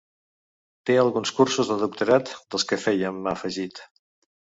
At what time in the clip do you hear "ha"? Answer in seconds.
3.27-3.35